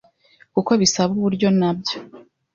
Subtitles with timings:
[0.53, 1.95] kuko bisaba uburyo nabyo